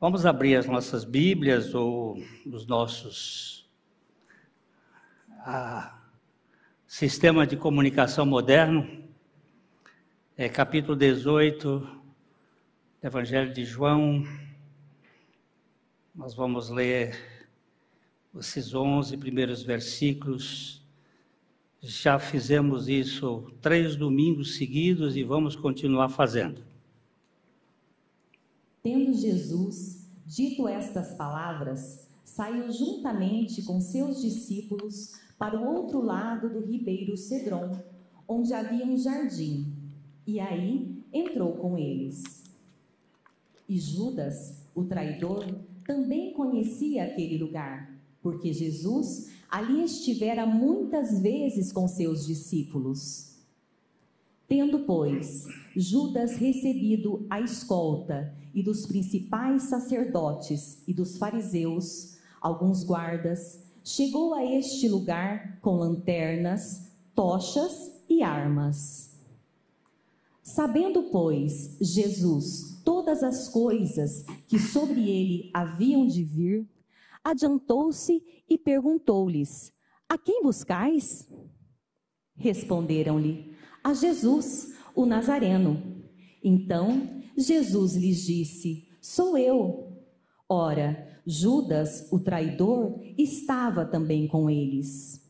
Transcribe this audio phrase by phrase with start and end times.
[0.00, 3.68] Vamos abrir as nossas Bíblias ou os nossos
[5.40, 6.00] ah,
[6.86, 9.04] sistema de comunicação moderno.
[10.38, 12.02] É capítulo 18 do
[13.02, 14.24] Evangelho de João.
[16.14, 17.14] Nós vamos ler
[18.38, 20.82] esses 11 primeiros versículos.
[21.82, 26.69] Já fizemos isso três domingos seguidos e vamos continuar fazendo.
[28.82, 36.60] Tendo Jesus dito estas palavras, saiu juntamente com seus discípulos para o outro lado do
[36.60, 37.78] ribeiro Cedron,
[38.28, 39.66] onde havia um jardim,
[40.26, 42.44] e aí entrou com eles.
[43.68, 45.44] E Judas, o traidor,
[45.86, 47.92] também conhecia aquele lugar,
[48.22, 53.34] porque Jesus ali estivera muitas vezes com seus discípulos.
[54.46, 63.64] Tendo, pois, Judas recebido a escolta e dos principais sacerdotes e dos fariseus, alguns guardas,
[63.84, 69.10] chegou a este lugar com lanternas, tochas e armas.
[70.42, 76.68] Sabendo, pois, Jesus todas as coisas que sobre ele haviam de vir,
[77.22, 79.72] adiantou-se e perguntou-lhes:
[80.08, 81.28] A quem buscais?
[82.36, 86.00] Responderam-lhe: A Jesus, o Nazareno.
[86.42, 89.98] Então Jesus lhes disse: Sou eu.
[90.48, 95.20] Ora, Judas, o traidor, estava também com eles.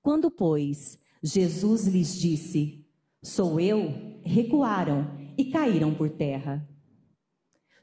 [0.00, 2.86] Quando, pois, Jesus lhes disse:
[3.22, 6.68] Sou eu, recuaram e caíram por terra.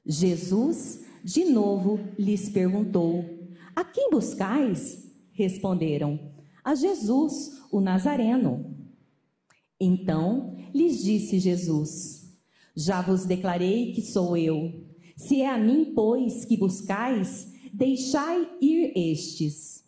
[0.05, 3.25] Jesus, de novo, lhes perguntou:
[3.75, 5.11] A quem buscais?
[5.31, 6.33] Responderam:
[6.63, 8.77] A Jesus, o Nazareno.
[9.79, 12.20] Então lhes disse Jesus:
[12.75, 14.85] já vos declarei que sou eu.
[15.15, 19.83] Se é a mim, pois, que buscais, deixai ir estes.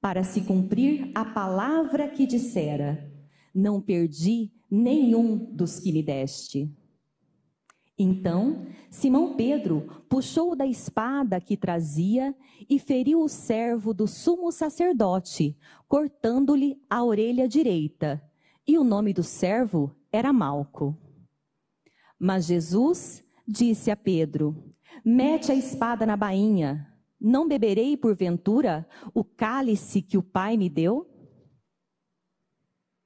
[0.00, 3.12] Para se cumprir a palavra que dissera:
[3.54, 6.70] Não perdi nenhum dos que me deste.
[7.98, 12.36] Então, Simão Pedro puxou da espada que trazia
[12.68, 15.56] e feriu o servo do sumo sacerdote,
[15.88, 18.22] cortando-lhe a orelha direita.
[18.68, 20.96] E o nome do servo era Malco.
[22.18, 26.92] Mas Jesus disse a Pedro: Mete a espada na bainha.
[27.18, 31.10] Não beberei, porventura, o cálice que o Pai me deu?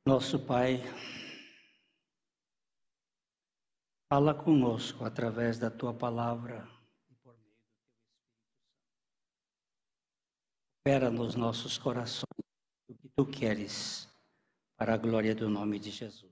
[0.06, 0.82] Nosso Pai,
[4.12, 6.69] fala conosco através da tua palavra
[7.09, 7.15] e
[10.81, 12.25] Opera nos nossos corações
[12.88, 14.09] o que tu queres,
[14.76, 16.30] para a glória do nome de Jesus.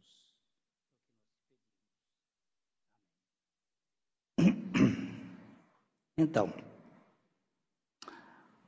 [6.20, 6.52] Então,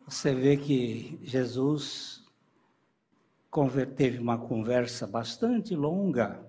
[0.07, 2.25] você vê que Jesus
[3.97, 6.49] teve uma conversa bastante longa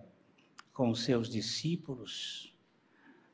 [0.71, 2.55] com os seus discípulos,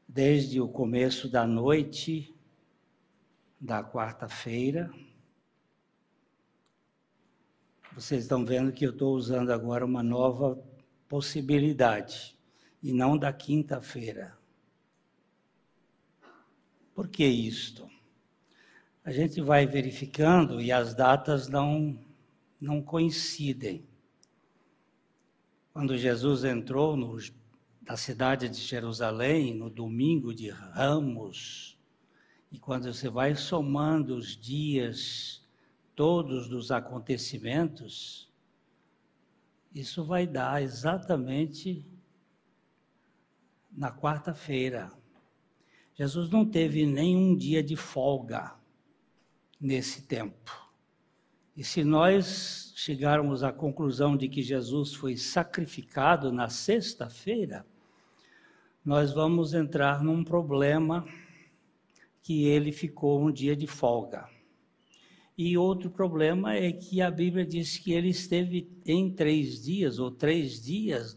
[0.08, 2.34] desde o começo da noite
[3.60, 4.90] da quarta-feira.
[7.92, 10.58] Vocês estão vendo que eu estou usando agora uma nova
[11.10, 12.40] possibilidade,
[12.82, 14.37] e não da quinta-feira.
[16.98, 17.88] Por que isto?
[19.06, 21.96] A gente vai verificando e as datas não,
[22.60, 23.88] não coincidem.
[25.72, 27.16] Quando Jesus entrou no,
[27.84, 31.78] na cidade de Jerusalém, no domingo de Ramos,
[32.52, 35.48] e quando você vai somando os dias
[35.96, 38.28] todos dos acontecimentos,
[39.72, 41.86] isso vai dar exatamente
[43.72, 44.92] na quarta-feira.
[45.98, 48.54] Jesus não teve nenhum dia de folga
[49.60, 50.56] nesse tempo.
[51.56, 57.66] E se nós chegarmos à conclusão de que Jesus foi sacrificado na sexta-feira,
[58.86, 61.04] nós vamos entrar num problema
[62.22, 64.30] que ele ficou um dia de folga.
[65.36, 70.12] E outro problema é que a Bíblia diz que ele esteve em três dias, ou
[70.12, 71.16] três dias,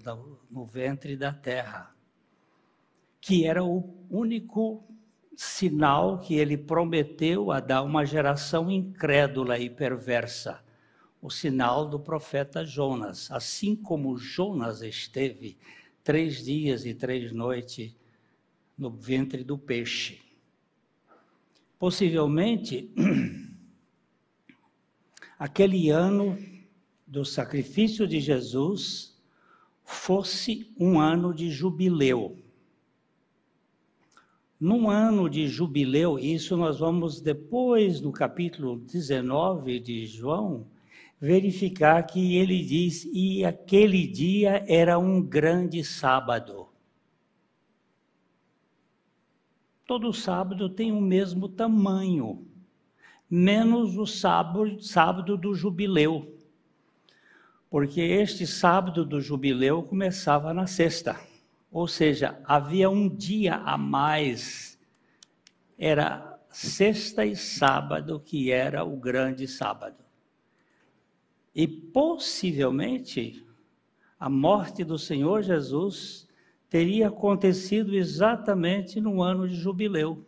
[0.50, 1.94] no, ventre da terra
[3.20, 4.82] que era o único
[5.36, 10.62] sinal que ele prometeu a dar uma geração incrédula e perversa,
[11.20, 13.30] o sinal do profeta Jonas.
[13.30, 15.58] Assim como Jonas esteve
[16.02, 17.94] três dias e três noites
[18.76, 20.20] no ventre do peixe.
[21.78, 22.90] Possivelmente,
[25.38, 26.38] aquele ano
[27.06, 29.18] do sacrifício de Jesus
[29.84, 32.38] fosse um ano de jubileu
[34.60, 40.66] Num ano de jubileu, isso nós vamos depois, no capítulo 19 de João,
[41.18, 46.68] verificar que ele diz: e aquele dia era um grande sábado.
[49.86, 52.46] Todo sábado tem o mesmo tamanho,
[53.30, 56.36] menos o sábado, sábado do jubileu.
[57.70, 61.29] Porque este sábado do jubileu começava na sexta.
[61.70, 64.78] Ou seja, havia um dia a mais.
[65.78, 70.04] Era sexta e sábado que era o grande sábado.
[71.54, 73.46] E possivelmente
[74.18, 76.28] a morte do Senhor Jesus
[76.68, 80.24] teria acontecido exatamente no ano de jubileu,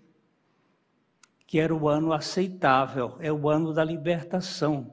[1.47, 4.93] que era o ano aceitável, é o ano da libertação,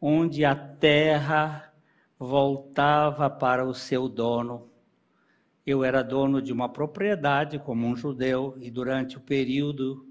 [0.00, 1.74] onde a terra
[2.18, 4.70] voltava para o seu dono.
[5.70, 10.08] Eu era dono de uma propriedade como um judeu e durante o período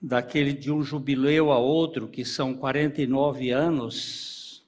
[0.00, 4.64] daquele de um jubileu a outro, que são 49 anos,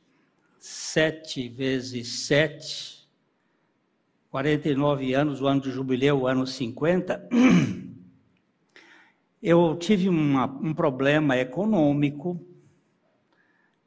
[0.58, 3.08] sete vezes sete,
[4.29, 7.29] 49 anos, o ano de jubileu, o ano 50,
[9.40, 12.44] eu tive uma, um problema econômico,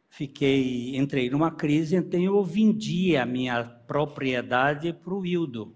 [0.08, 5.76] fiquei, entrei numa crise, então eu vendi a minha propriedade para o Wildo.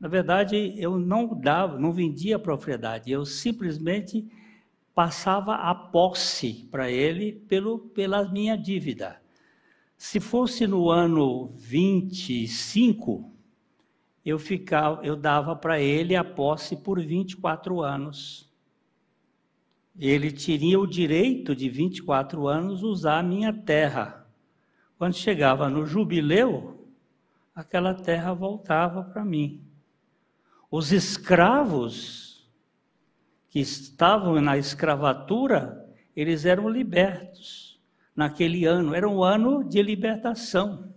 [0.00, 4.26] Na verdade, eu não dava, não vendia a propriedade, eu simplesmente
[4.92, 9.22] passava a posse para ele pelo, pela minha dívida.
[9.96, 13.32] Se fosse no ano 25,
[14.26, 18.52] eu ficava, eu dava para ele a posse por 24 anos.
[19.96, 24.26] Ele teria o direito de 24 anos usar a minha terra.
[24.98, 26.73] Quando chegava no jubileu,
[27.54, 29.64] aquela terra voltava para mim.
[30.70, 32.50] Os escravos
[33.48, 37.80] que estavam na escravatura, eles eram libertos
[38.14, 40.92] naquele ano, era um ano de libertação.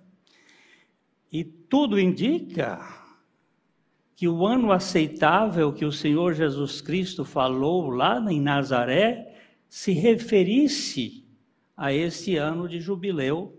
[1.31, 2.79] E tudo indica
[4.15, 9.35] que o ano aceitável que o Senhor Jesus Cristo falou lá em Nazaré
[9.69, 11.23] se referisse
[11.75, 13.56] a esse ano de jubileu,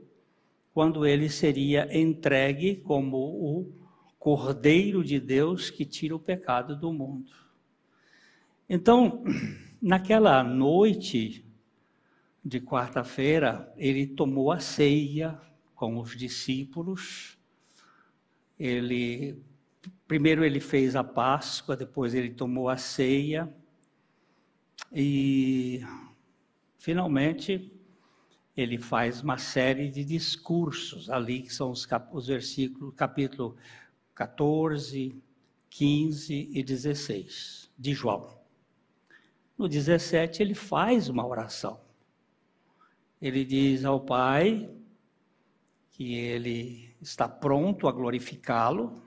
[0.78, 3.72] quando ele seria entregue como o
[4.16, 7.32] Cordeiro de Deus que tira o pecado do mundo.
[8.68, 9.24] Então,
[9.82, 11.44] naquela noite
[12.44, 15.40] de quarta-feira, ele tomou a ceia
[15.74, 17.36] com os discípulos,
[18.56, 19.42] ele
[20.06, 23.52] Primeiro ele fez a Páscoa, depois ele tomou a ceia
[24.92, 25.80] e
[26.78, 27.77] finalmente
[28.60, 33.56] ele faz uma série de discursos ali que são os, cap os versículos, capítulo
[34.16, 35.14] 14,
[35.70, 38.36] 15 e 16 de João.
[39.56, 41.78] No 17 ele faz uma oração.
[43.22, 44.68] Ele diz ao Pai
[45.92, 49.00] que ele está pronto a glorificá-lo,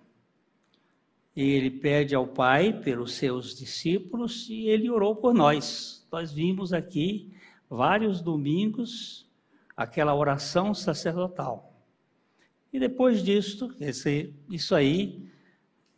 [1.35, 6.07] e ele pede ao Pai pelos seus discípulos e ele orou por nós.
[6.09, 7.33] Nós vimos aqui
[7.69, 9.29] vários domingos
[9.81, 11.71] aquela oração sacerdotal.
[12.71, 15.29] E depois disso, esse, isso aí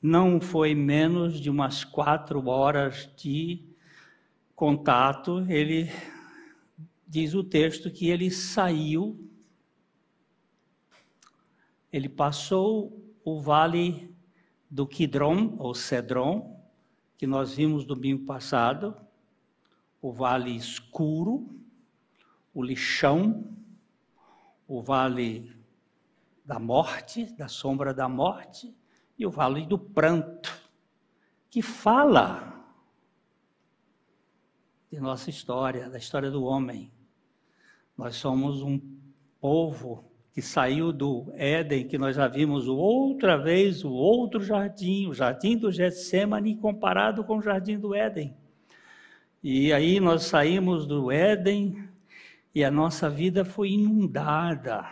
[0.01, 3.63] não foi menos de umas quatro horas de
[4.55, 5.45] contato.
[5.49, 5.89] Ele
[7.07, 9.29] diz o texto que ele saiu,
[11.91, 14.11] ele passou o vale
[14.69, 16.59] do Kidron, ou Cedron,
[17.17, 18.95] que nós vimos domingo passado,
[20.01, 21.47] o vale escuro,
[22.53, 23.45] o lixão,
[24.67, 25.51] o vale
[26.45, 28.75] da morte, da sombra da morte,
[29.17, 30.51] e o vale do pranto,
[31.49, 32.53] que fala
[34.91, 36.91] de nossa história, da história do homem.
[37.97, 38.79] Nós somos um
[39.39, 45.13] povo que saiu do Éden, que nós já vimos outra vez, o outro jardim, o
[45.13, 48.35] jardim do Getsemane comparado com o jardim do Éden.
[49.43, 51.82] E aí nós saímos do Éden
[52.53, 54.87] e a nossa vida foi inundada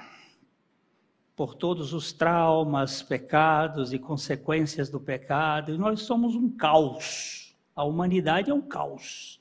[1.36, 7.56] por todos os traumas, pecados e consequências do pecado, e nós somos um caos.
[7.76, 9.40] A humanidade é um caos.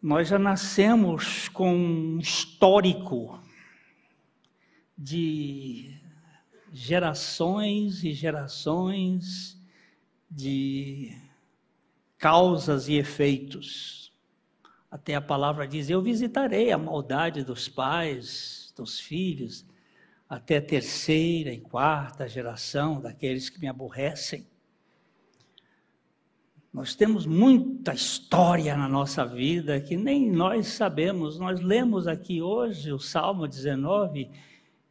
[0.00, 3.40] Nós já nascemos com um histórico
[4.96, 5.98] de
[6.72, 9.60] gerações e gerações
[10.30, 11.16] de
[12.18, 14.11] causas e efeitos.
[14.92, 19.64] Até a palavra diz: Eu visitarei a maldade dos pais, dos filhos,
[20.28, 24.46] até a terceira e quarta geração daqueles que me aborrecem.
[26.70, 31.38] Nós temos muita história na nossa vida que nem nós sabemos.
[31.38, 34.30] Nós lemos aqui hoje o Salmo 19: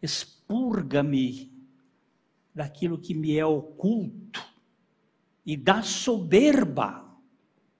[0.01, 1.51] expurga-me
[2.55, 4.43] daquilo que me é oculto
[5.46, 7.05] e da soberba.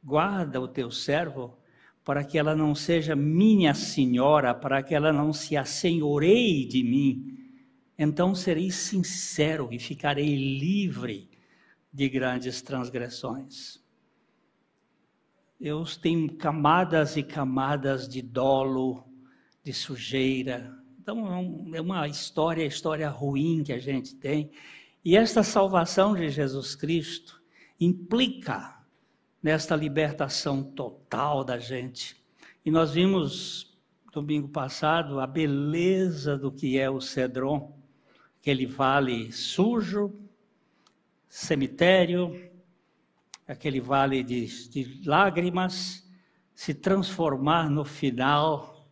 [0.04, 1.60] Guarda o teu servo
[2.04, 7.38] para que ela não seja minha senhora, para que ela não se assenhoreie de mim.
[7.98, 11.30] Então serei sincero e ficarei livre
[11.94, 13.80] de grandes transgressões.
[15.60, 19.04] Eu tenho camadas e camadas de dolo,
[19.64, 20.76] de sujeira.
[21.00, 21.32] Então
[21.74, 24.50] é, é uma história, história ruim que a gente tem.
[25.06, 27.40] E esta salvação de Jesus Cristo
[27.80, 28.81] implica
[29.42, 32.16] nesta libertação total da gente.
[32.64, 33.78] E nós vimos
[34.12, 37.76] domingo passado a beleza do que é o Cedron,
[38.40, 40.14] aquele vale sujo,
[41.30, 42.52] cemitério,
[43.48, 46.08] aquele vale de, de lágrimas,
[46.54, 48.88] se transformar no final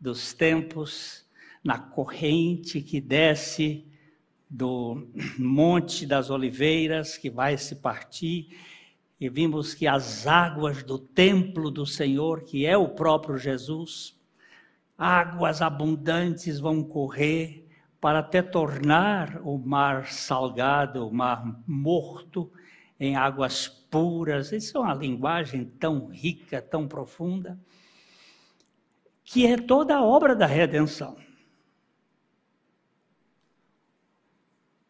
[0.00, 1.24] dos tempos,
[1.62, 3.84] na corrente que desce
[4.48, 5.06] do
[5.38, 8.56] Monte das Oliveiras, que vai se partir,
[9.20, 14.14] e vimos que as águas do templo do Senhor, que é o próprio Jesus,
[14.96, 17.66] águas abundantes vão correr
[17.98, 22.52] para até tornar o mar salgado, o mar morto,
[23.00, 24.52] em águas puras.
[24.52, 27.58] Isso é uma linguagem tão rica, tão profunda,
[29.24, 31.16] que é toda a obra da redenção.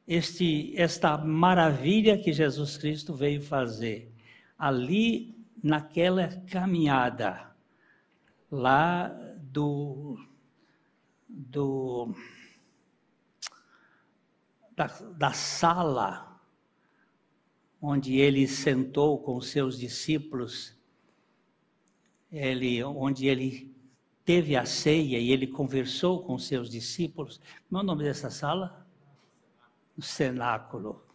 [0.06, 4.15] Este, esta maravilha que Jesus Cristo veio fazer
[4.58, 7.54] ali naquela caminhada
[8.50, 9.08] lá
[9.40, 10.18] do,
[11.28, 12.14] do
[14.76, 14.86] da,
[15.16, 16.26] da sala
[17.80, 20.76] onde ele sentou com seus discípulos,
[22.32, 23.74] ele, onde ele
[24.24, 27.40] teve a ceia e ele conversou com seus discípulos.
[27.68, 28.86] Qual é o nome dessa sala?
[29.96, 31.05] O cenáculo.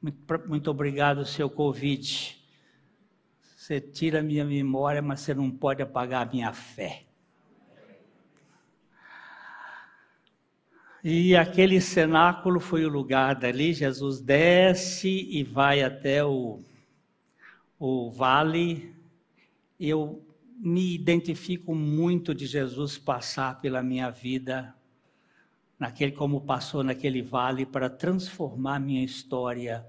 [0.00, 2.40] Muito, obrigado, seu convite.
[3.56, 7.02] Você tira a minha memória, mas você não pode apagar a minha fé.
[11.02, 13.72] E aquele cenáculo foi o lugar dali.
[13.72, 16.60] Jesus desce e vai até o,
[17.76, 18.94] o vale.
[19.80, 20.24] Eu
[20.56, 24.77] me identifico muito de Jesus passar pela minha vida
[25.78, 29.86] naquele como passou naquele vale para transformar minha história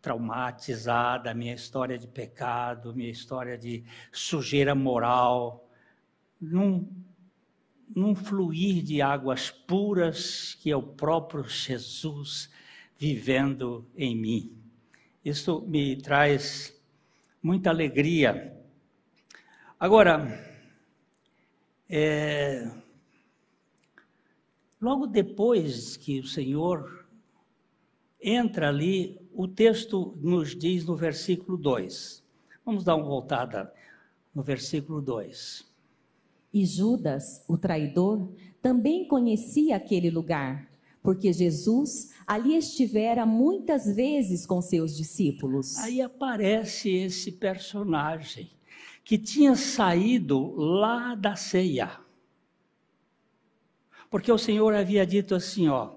[0.00, 5.68] traumatizada, minha história de pecado, minha história de sujeira moral,
[6.40, 6.90] num,
[7.94, 12.50] num fluir de águas puras que é o próprio Jesus
[12.98, 14.56] vivendo em mim.
[15.24, 16.76] Isso me traz
[17.40, 18.56] muita alegria.
[19.78, 20.52] Agora,
[21.88, 22.70] é,
[24.82, 27.06] Logo depois que o Senhor
[28.20, 32.20] entra ali, o texto nos diz no versículo 2.
[32.66, 33.72] Vamos dar uma voltada
[34.34, 35.64] no versículo 2.
[36.52, 38.28] E Judas, o traidor,
[38.60, 40.68] também conhecia aquele lugar,
[41.00, 45.78] porque Jesus ali estivera muitas vezes com seus discípulos.
[45.78, 48.50] Aí aparece esse personagem
[49.04, 52.01] que tinha saído lá da ceia.
[54.12, 55.94] Porque o Senhor havia dito assim, ó,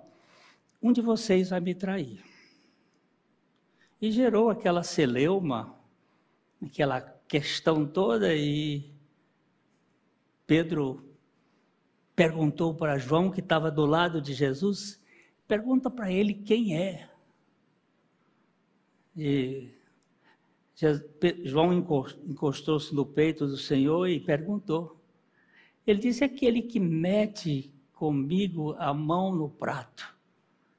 [0.81, 2.23] um de vocês vai me trair.
[4.01, 5.77] E gerou aquela celeuma,
[6.65, 8.89] aquela questão toda e
[10.47, 11.05] Pedro
[12.15, 15.03] perguntou para João que estava do lado de Jesus,
[15.45, 17.09] pergunta para ele quem é.
[19.17, 19.71] E
[21.43, 25.01] João encostou-se no peito do Senhor e perguntou.
[25.85, 27.74] Ele disse: aquele que mete
[28.05, 30.15] comigo a mão no prato.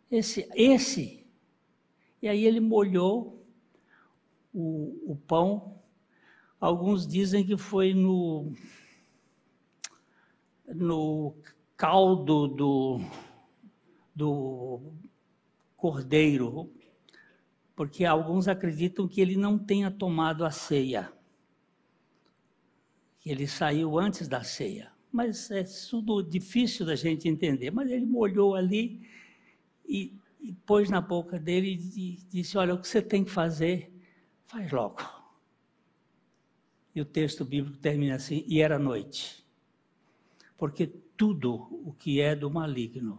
[0.08, 1.26] Esse, esse.
[2.22, 3.44] E aí ele molhou
[4.54, 5.82] o, o pão.
[6.60, 8.52] Alguns dizem que foi no,
[10.68, 11.34] no
[11.76, 13.00] caldo do,
[14.14, 14.92] do
[15.76, 16.72] cordeiro,
[17.74, 21.12] porque alguns acreditam que ele não tenha tomado a ceia,
[23.18, 27.70] que ele saiu antes da ceia mas é tudo difícil da gente entender.
[27.70, 29.00] Mas ele molhou ali
[29.88, 33.90] e, e pôs na boca dele e disse: Olha, o que você tem que fazer,
[34.44, 35.00] faz logo.
[36.94, 39.42] E o texto bíblico termina assim: E era noite.
[40.54, 43.18] Porque tudo o que é do maligno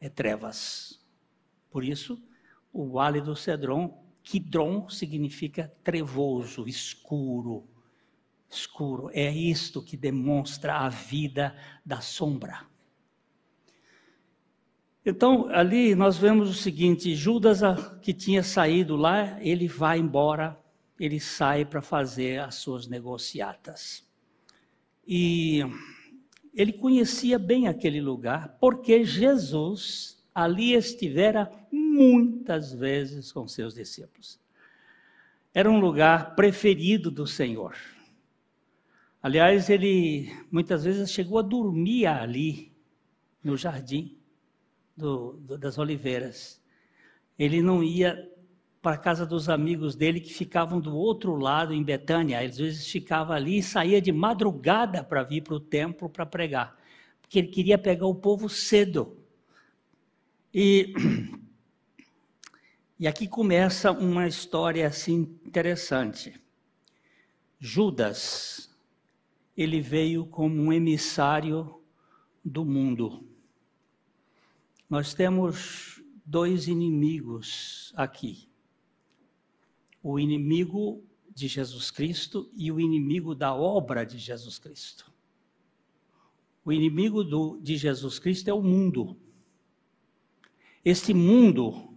[0.00, 1.04] é trevas.
[1.68, 2.22] Por isso,
[2.72, 7.68] o vale do Cedron Kidron significa trevoso, escuro.
[8.56, 9.10] Escuro.
[9.12, 11.54] É isto que demonstra a vida
[11.84, 12.66] da sombra.
[15.04, 17.60] Então, ali nós vemos o seguinte: Judas,
[18.00, 20.58] que tinha saído lá, ele vai embora,
[20.98, 24.08] ele sai para fazer as suas negociatas.
[25.06, 25.60] E
[26.54, 34.40] ele conhecia bem aquele lugar, porque Jesus ali estivera muitas vezes com seus discípulos.
[35.52, 37.76] Era um lugar preferido do Senhor.
[39.22, 42.72] Aliás, ele muitas vezes chegou a dormir ali,
[43.42, 44.18] no jardim
[44.96, 46.60] do, do, das oliveiras.
[47.38, 48.30] Ele não ia
[48.80, 52.40] para a casa dos amigos dele que ficavam do outro lado em Betânia.
[52.40, 56.76] Às vezes ficava ali e saía de madrugada para vir para o templo para pregar,
[57.20, 59.16] porque ele queria pegar o povo cedo.
[60.52, 60.92] E,
[62.98, 66.34] e aqui começa uma história assim interessante.
[67.60, 68.71] Judas,
[69.56, 71.80] ele veio como um emissário
[72.44, 73.26] do mundo.
[74.88, 78.48] Nós temos dois inimigos aqui:
[80.02, 81.04] o inimigo
[81.34, 85.10] de Jesus Cristo e o inimigo da obra de Jesus Cristo.
[86.64, 89.16] O inimigo do, de Jesus Cristo é o mundo.
[90.84, 91.91] Este mundo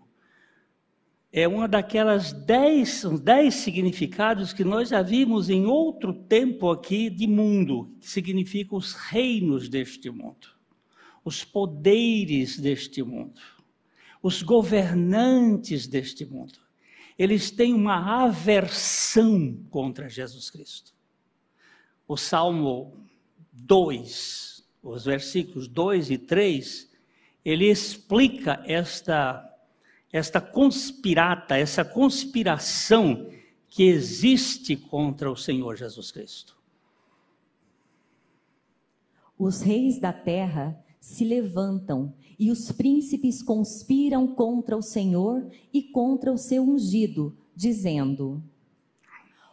[1.38, 7.28] é uma daquelas dez, dez significados que nós já vimos em outro tempo aqui de
[7.28, 10.56] mundo, que significam os reinos deste mundo
[11.26, 13.42] os poderes deste mundo,
[14.22, 16.60] os governantes deste mundo.
[17.18, 20.94] Eles têm uma aversão contra Jesus Cristo.
[22.08, 23.04] O Salmo
[23.52, 26.92] 2, os versículos 2 e 3,
[27.44, 29.55] ele explica esta,
[30.12, 33.30] esta conspirata, essa conspiração
[33.68, 36.56] que existe contra o Senhor Jesus Cristo.
[39.38, 46.32] Os reis da terra se levantam e os príncipes conspiram contra o Senhor e contra
[46.32, 48.42] o seu ungido, dizendo: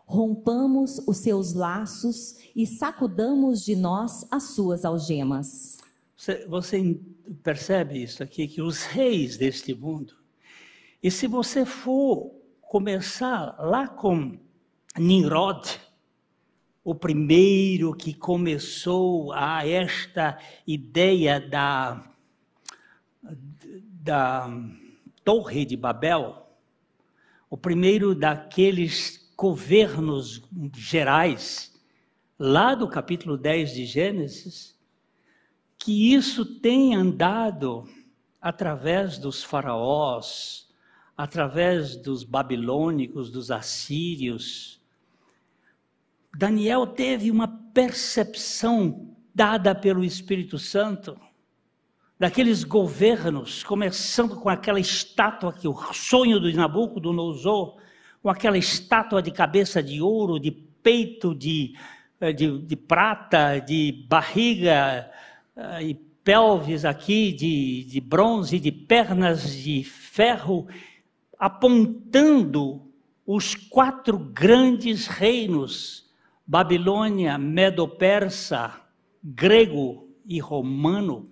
[0.06, 5.78] Rompamos os seus laços e sacudamos de nós as suas algemas.
[6.16, 7.00] Você, você
[7.42, 10.14] percebe isso aqui, que os reis deste mundo,
[11.02, 14.38] e se você for começar lá com
[14.96, 15.80] Nimrod,
[16.84, 22.08] o primeiro que começou a esta ideia da,
[23.22, 24.48] da
[25.24, 26.46] Torre de Babel,
[27.50, 30.42] o primeiro daqueles governos
[30.74, 31.78] gerais,
[32.38, 34.80] lá do capítulo 10 de Gênesis,
[35.78, 37.88] que isso tem andado
[38.40, 40.71] através dos faraós,
[41.22, 44.80] através dos babilônicos, dos assírios,
[46.36, 51.16] Daniel teve uma percepção dada pelo Espírito Santo
[52.18, 57.76] daqueles governos, começando com aquela estátua que o sonho do Nabucodonosor,
[58.20, 61.76] com aquela estátua de cabeça de ouro, de peito de,
[62.20, 65.08] eh, de, de prata, de barriga
[65.56, 70.66] uh, e pelvis aqui de, de bronze, de pernas de ferro,
[71.42, 72.88] apontando
[73.26, 76.08] os quatro grandes reinos
[76.46, 78.72] Babilônia, Medo-Persa,
[79.20, 81.28] grego e romano,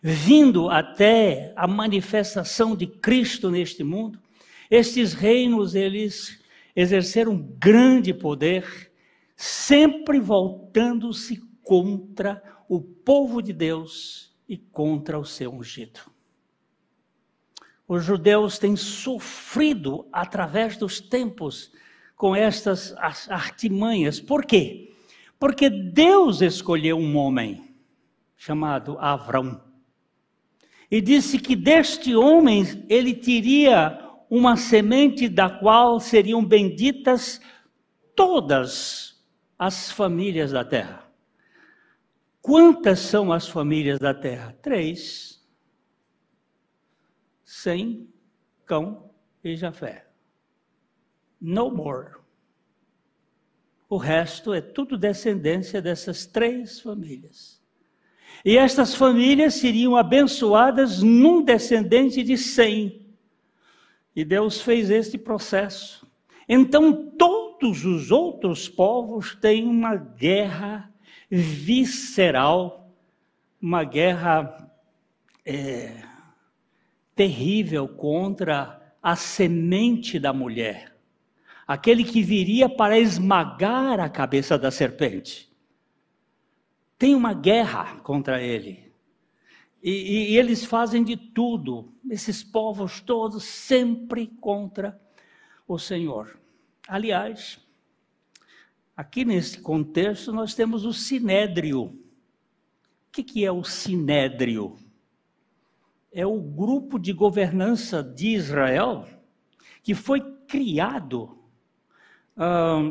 [0.00, 4.16] vindo até a manifestação de Cristo neste mundo,
[4.70, 6.40] estes reinos eles
[6.76, 8.92] exerceram grande poder,
[9.34, 16.11] sempre voltando-se contra o povo de Deus e contra o seu ungido.
[17.92, 21.70] Os judeus têm sofrido através dos tempos
[22.16, 22.94] com estas
[23.28, 24.18] artimanhas.
[24.18, 24.94] Por quê?
[25.38, 27.76] Porque Deus escolheu um homem
[28.34, 29.62] chamado Avrão.
[30.90, 34.00] E disse que deste homem ele teria
[34.30, 37.42] uma semente da qual seriam benditas
[38.16, 39.22] todas
[39.58, 41.12] as famílias da terra.
[42.40, 44.56] Quantas são as famílias da terra?
[44.62, 45.41] Três.
[47.54, 48.08] Sem,
[48.64, 49.10] Cão
[49.44, 50.06] e Jafé
[51.38, 52.14] no more.
[53.90, 57.62] O resto é tudo descendência dessas três famílias.
[58.42, 63.14] E estas famílias seriam abençoadas num descendente de cem.
[64.16, 66.10] E Deus fez este processo.
[66.48, 70.90] Então, todos os outros povos têm uma guerra
[71.30, 72.90] visceral,
[73.60, 74.72] uma guerra
[75.44, 76.11] é,
[77.14, 80.96] terrível contra a semente da mulher,
[81.66, 85.52] aquele que viria para esmagar a cabeça da serpente.
[86.98, 88.92] Tem uma guerra contra ele.
[89.82, 89.90] E,
[90.30, 95.00] e, eles fazem de tudo, esses povos todos, sempre contra
[95.66, 96.38] o Senhor.
[96.86, 97.58] Aliás,
[98.96, 101.86] aqui nesse contexto, nós temos o sinédrio.
[101.86, 101.98] O
[103.10, 104.76] que, que é o sinédrio?
[106.12, 109.06] É o grupo de governança de Israel
[109.82, 111.38] que foi criado.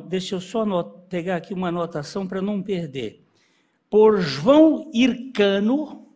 [0.07, 3.23] deixa eu só pegar aqui uma anotação para não perder.
[3.89, 6.07] Por João Hircano,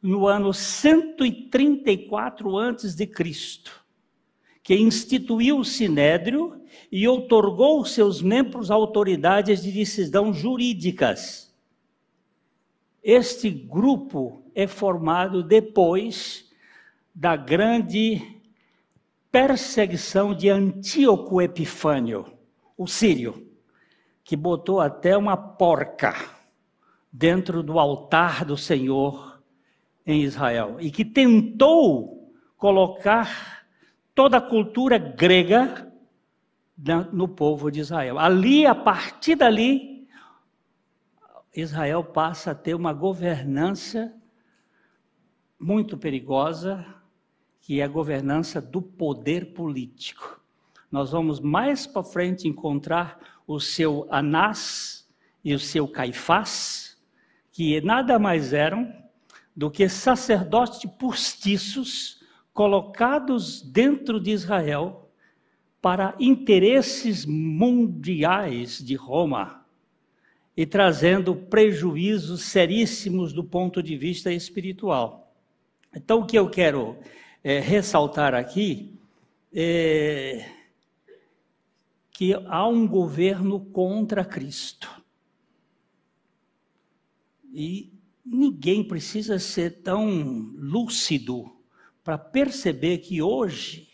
[0.00, 3.84] no ano 134 antes de Cristo,
[4.62, 11.52] que instituiu o sinédrio e outorgou seus membros autoridades de decisão jurídicas.
[13.02, 16.50] Este grupo é formado depois
[17.14, 18.40] da grande
[19.30, 22.38] perseguição de Antíoco Epifânio,
[22.76, 23.50] o sírio,
[24.24, 26.14] que botou até uma porca
[27.12, 29.42] dentro do altar do Senhor
[30.06, 33.64] em Israel e que tentou colocar
[34.14, 35.92] toda a cultura grega
[37.12, 38.18] no povo de Israel.
[38.18, 40.08] Ali, a partir dali,
[41.54, 44.14] Israel passa a ter uma governança
[45.58, 46.84] muito perigosa,
[47.62, 50.42] que é a governança do poder político.
[50.90, 55.08] Nós vamos mais para frente encontrar o seu Anás
[55.44, 56.98] e o seu Caifás,
[57.52, 58.92] que nada mais eram
[59.56, 62.20] do que sacerdotes postiços
[62.52, 65.10] colocados dentro de Israel
[65.80, 69.64] para interesses mundiais de Roma
[70.56, 75.32] e trazendo prejuízos seríssimos do ponto de vista espiritual.
[75.94, 76.98] Então, o que eu quero
[77.42, 78.98] é, ressaltar aqui
[79.52, 80.48] é
[82.10, 84.88] que há um governo contra Cristo.
[87.52, 87.92] E
[88.24, 90.08] Ninguém precisa ser tão
[90.54, 91.50] lúcido
[92.04, 93.88] para perceber que hoje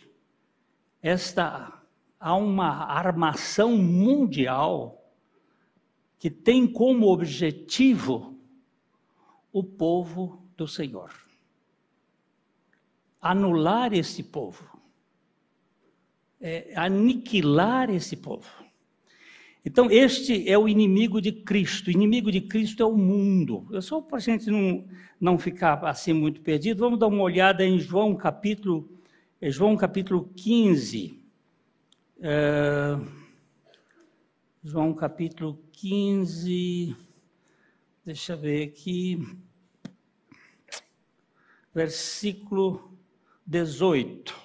[1.03, 1.83] esta
[2.21, 5.03] há uma armação mundial
[6.19, 8.39] que tem como objetivo
[9.53, 11.11] o povo do Senhor.
[13.21, 14.65] Anular esse povo,
[16.41, 18.49] é, aniquilar esse povo.
[19.65, 21.89] Então, este é o inimigo de Cristo.
[21.89, 23.67] O inimigo de Cristo é o mundo.
[23.71, 24.87] Eu só para a gente não,
[25.21, 28.89] não ficar assim muito perdido, vamos dar uma olhada em João capítulo,
[29.41, 31.23] é João capítulo 15.
[32.21, 32.99] É,
[34.65, 36.97] João capítulo 15.
[38.05, 39.19] Deixa eu ver aqui.
[41.75, 42.88] Versículo
[43.49, 44.37] 18.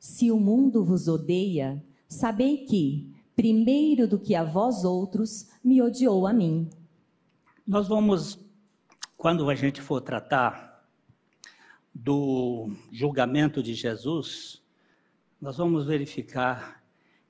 [0.00, 6.26] Se o mundo vos odeia, sabei que, primeiro do que a vós outros, me odiou
[6.26, 6.68] a mim.
[7.64, 8.36] Nós vamos,
[9.16, 10.84] quando a gente for tratar
[11.94, 14.60] do julgamento de Jesus,
[15.40, 16.82] nós vamos verificar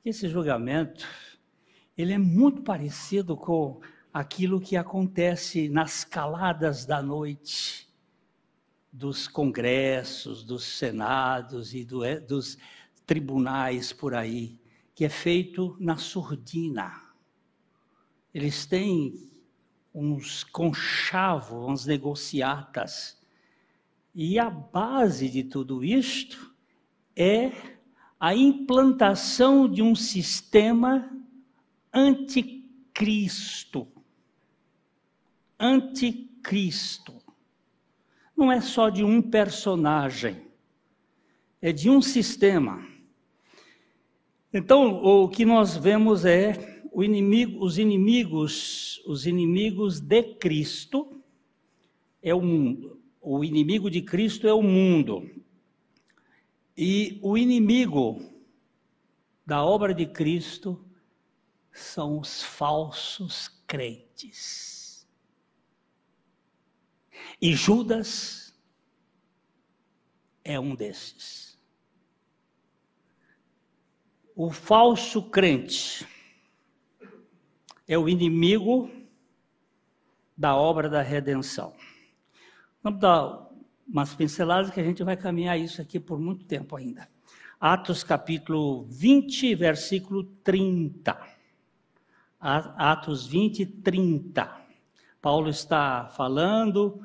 [0.02, 1.06] que esse julgamento
[1.94, 7.83] ele é muito parecido com aquilo que acontece nas caladas da noite
[8.94, 12.56] dos congressos, dos senados e do, é, dos
[13.04, 14.56] tribunais por aí,
[14.94, 17.02] que é feito na surdina.
[18.32, 19.32] Eles têm
[19.92, 23.20] uns conchavos, uns negociatas.
[24.14, 26.54] E a base de tudo isto
[27.16, 27.50] é
[28.20, 31.10] a implantação de um sistema
[31.92, 33.88] anticristo.
[35.58, 37.23] Anticristo
[38.36, 40.42] não é só de um personagem,
[41.60, 42.86] é de um sistema.
[44.52, 51.20] Então, o que nós vemos é inimigo, os inimigos, os inimigos de Cristo
[52.22, 53.00] é o mundo.
[53.20, 55.28] O inimigo de Cristo é o mundo.
[56.76, 58.20] E o inimigo
[59.46, 60.84] da obra de Cristo
[61.72, 64.73] são os falsos crentes.
[67.40, 68.54] E Judas
[70.44, 71.58] é um desses.
[74.36, 76.06] O falso crente
[77.86, 78.90] é o inimigo
[80.36, 81.74] da obra da redenção.
[82.82, 83.48] Vamos dar
[83.86, 87.08] umas pinceladas que a gente vai caminhar isso aqui por muito tempo ainda.
[87.60, 91.18] Atos capítulo 20, versículo 30.
[92.40, 94.63] Atos 20, 30.
[95.24, 97.02] Paulo está falando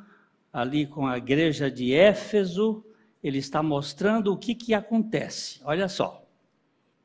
[0.52, 2.84] ali com a igreja de Éfeso
[3.24, 5.62] ele está mostrando o que, que acontece.
[5.64, 6.28] Olha só.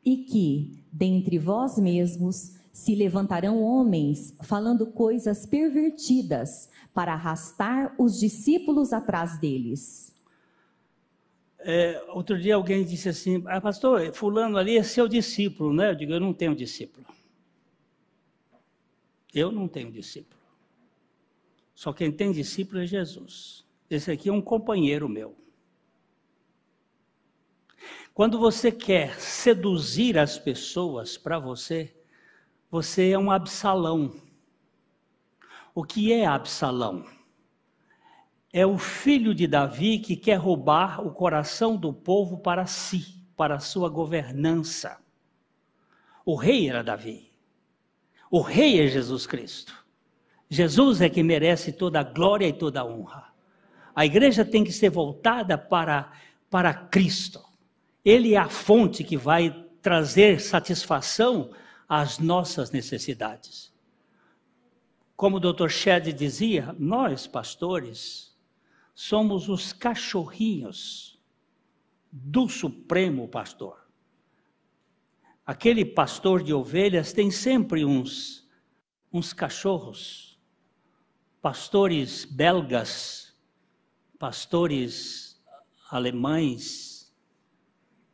[0.04, 8.92] E que, dentre vós mesmos, se levantarão homens falando coisas pervertidas para arrastar os discípulos
[8.92, 10.12] atrás deles.
[11.60, 15.90] É, outro dia alguém disse assim, ah, pastor, fulano ali é seu discípulo, né?
[15.90, 17.06] Eu digo, eu não tenho discípulo.
[19.32, 20.43] Eu não tenho discípulo.
[21.74, 23.66] Só quem tem discípulo é Jesus.
[23.90, 25.36] Esse aqui é um companheiro meu.
[28.12, 31.94] Quando você quer seduzir as pessoas para você,
[32.70, 34.14] você é um Absalão.
[35.74, 37.04] O que é Absalão?
[38.56, 43.56] é o filho de Davi que quer roubar o coração do povo para si, para
[43.56, 44.96] a sua governança.
[46.24, 47.32] O rei era Davi.
[48.30, 49.83] O rei é Jesus Cristo.
[50.54, 53.34] Jesus é que merece toda a glória e toda a honra.
[53.92, 56.12] A igreja tem que ser voltada para,
[56.48, 57.44] para Cristo.
[58.04, 61.50] Ele é a fonte que vai trazer satisfação
[61.88, 63.74] às nossas necessidades.
[65.16, 65.68] Como o Dr.
[65.68, 68.32] Shedd dizia, nós, pastores,
[68.94, 71.20] somos os cachorrinhos
[72.12, 73.88] do Supremo Pastor.
[75.44, 78.48] Aquele pastor de ovelhas tem sempre uns,
[79.12, 80.33] uns cachorros,
[81.44, 83.36] pastores belgas,
[84.18, 85.38] pastores
[85.90, 87.14] alemães,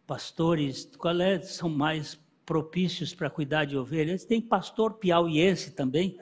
[0.04, 4.24] pastores, qual é, são mais propícios para cuidar de ovelhas?
[4.24, 6.18] Tem pastor piauiense também,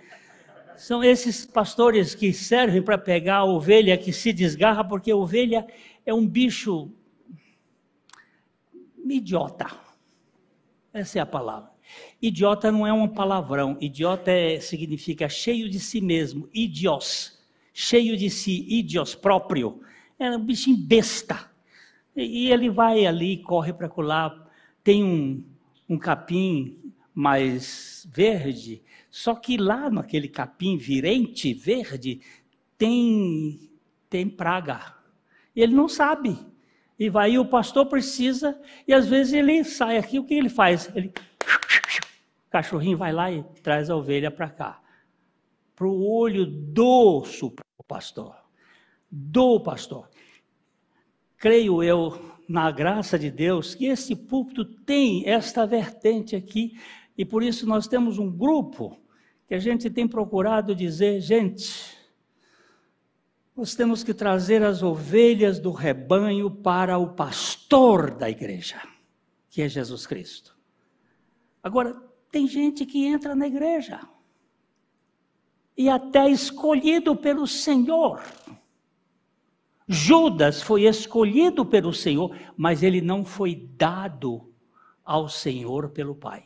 [0.76, 5.66] são esses pastores que servem para pegar a ovelha que se desgarra, porque a ovelha
[6.04, 6.92] é um bicho
[9.02, 9.66] idiota.
[10.92, 11.70] Essa é a palavra.
[12.20, 13.76] Idiota não é um palavrão.
[13.80, 16.48] Idiota é, significa cheio de si mesmo.
[16.52, 17.38] Idios.
[17.72, 18.66] Cheio de si.
[18.68, 19.80] Idios, próprio.
[20.18, 21.50] É um bichinho besta.
[22.16, 24.50] E ele vai ali, corre para colar.
[24.82, 25.44] Tem um,
[25.88, 26.76] um capim
[27.14, 32.20] mais verde só que lá naquele capim virente, verde,
[32.76, 33.70] tem,
[34.08, 34.94] tem praga.
[35.56, 36.38] Ele não sabe.
[36.98, 40.48] E vai, e o pastor precisa, e às vezes ele sai aqui, o que ele
[40.48, 40.90] faz?
[40.94, 41.12] Ele,
[42.50, 44.80] cachorrinho vai lá e traz a ovelha para cá.
[45.74, 47.22] Para o olho do
[47.86, 48.36] pastor.
[49.10, 50.08] Do pastor.
[51.36, 56.78] Creio eu, na graça de Deus, que esse púlpito tem esta vertente aqui
[57.16, 58.98] e por isso nós temos um grupo
[59.46, 61.96] que a gente tem procurado dizer, gente,
[63.56, 68.80] nós temos que trazer as ovelhas do rebanho para o pastor da igreja,
[69.50, 70.56] que é Jesus Cristo.
[71.60, 74.00] Agora, tem gente que entra na igreja
[75.76, 78.20] e até escolhido pelo Senhor.
[79.86, 84.52] Judas foi escolhido pelo Senhor, mas ele não foi dado
[85.04, 86.44] ao Senhor pelo Pai.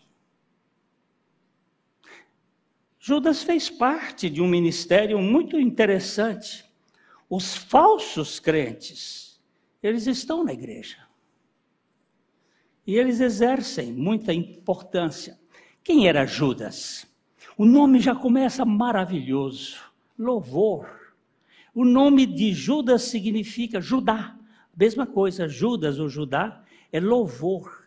[3.00, 6.64] Judas fez parte de um ministério muito interessante.
[7.28, 9.42] Os falsos crentes,
[9.82, 10.98] eles estão na igreja.
[12.86, 15.41] E eles exercem muita importância.
[15.84, 17.06] Quem era Judas?
[17.56, 19.78] O nome já começa maravilhoso.
[20.18, 20.86] Louvor.
[21.74, 24.36] O nome de Judas significa Judá.
[24.76, 27.86] Mesma coisa, Judas ou Judá é louvor.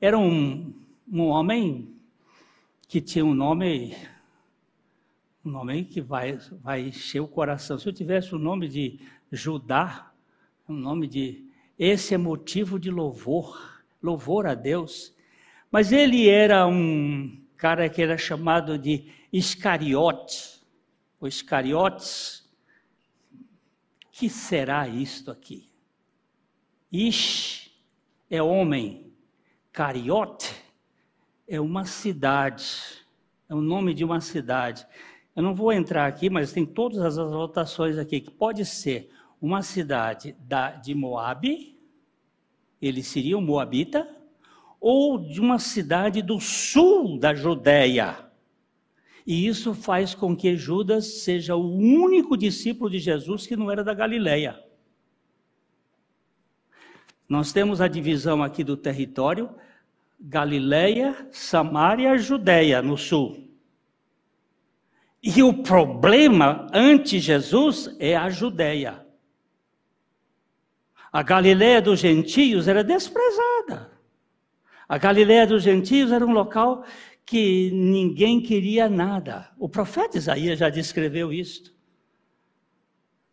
[0.00, 0.72] Era um,
[1.10, 1.94] um homem
[2.88, 3.96] que tinha um nome
[5.44, 7.78] um nome que vai, vai encher o coração.
[7.78, 8.98] Se eu tivesse o nome de
[9.30, 10.12] Judá,
[10.68, 11.44] um nome de.
[11.78, 15.14] Esse é motivo de louvor, louvor a Deus.
[15.76, 20.58] Mas ele era um cara que era chamado de Iscariote,
[21.20, 22.50] o Iscariotes.
[24.10, 25.68] que será isto aqui?
[26.90, 27.70] Ish
[28.30, 29.12] é homem,
[29.70, 30.50] Cariote
[31.46, 32.64] é uma cidade,
[33.46, 34.86] é o nome de uma cidade.
[35.36, 39.60] Eu não vou entrar aqui, mas tem todas as anotações aqui, que pode ser uma
[39.60, 41.78] cidade da, de Moabe,
[42.80, 44.15] ele seria um moabita,
[44.80, 48.26] ou de uma cidade do sul da Judéia.
[49.26, 53.82] E isso faz com que Judas seja o único discípulo de Jesus que não era
[53.82, 54.62] da Galileia.
[57.28, 59.50] Nós temos a divisão aqui do território,
[60.18, 63.46] Galileia, Samaria, Judéia, no sul.
[65.20, 69.04] E o problema ante Jesus é a Judéia.
[71.12, 73.95] A Galiléia dos gentios era desprezada.
[74.88, 76.84] A Galiléia dos gentios era um local
[77.24, 79.50] que ninguém queria nada.
[79.58, 81.74] O profeta Isaías já descreveu isto.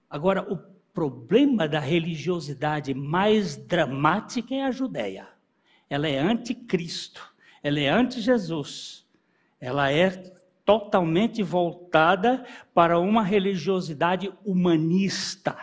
[0.09, 0.57] Agora, o
[0.93, 5.27] problema da religiosidade mais dramática é a Judéia.
[5.89, 7.21] Ela é anticristo,
[7.61, 9.07] ela é anti-Jesus,
[9.59, 10.09] ela é
[10.65, 15.55] totalmente voltada para uma religiosidade humanista,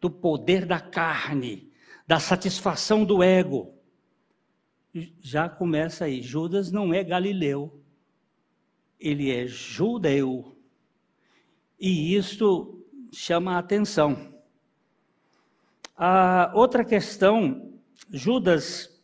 [0.00, 1.70] do poder da carne,
[2.06, 3.73] da satisfação do ego.
[5.20, 6.22] Já começa aí.
[6.22, 7.82] Judas não é Galileu,
[8.98, 10.56] ele é judeu.
[11.78, 12.80] E isso
[13.12, 14.32] chama a atenção.
[15.96, 17.78] A outra questão,
[18.10, 19.02] Judas,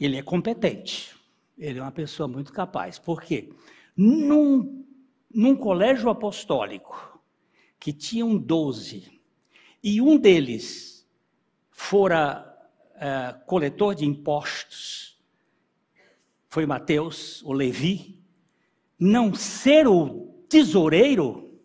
[0.00, 1.14] ele é competente.
[1.56, 2.98] Ele é uma pessoa muito capaz.
[2.98, 3.52] Por quê?
[3.96, 4.84] Num,
[5.32, 7.20] num colégio apostólico,
[7.78, 9.20] que tinham doze,
[9.82, 11.06] e um deles
[11.70, 12.53] fora
[12.96, 15.18] é, coletor de impostos,
[16.48, 18.22] foi Mateus, o Levi,
[18.98, 21.58] não ser o tesoureiro,